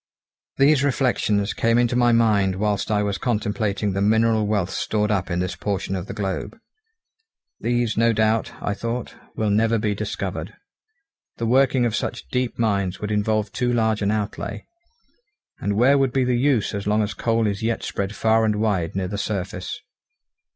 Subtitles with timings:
[0.57, 5.29] These reflections came into my mind whilst I was contemplating the mineral wealth stored up
[5.29, 6.57] in this portion of the globe.
[7.59, 10.55] These no doubt, I thought, will never be discovered;
[11.37, 14.65] the working of such deep mines would involve too large an outlay,
[15.59, 18.55] and where would be the use as long as coal is yet spread far and
[18.55, 19.81] wide near the surface?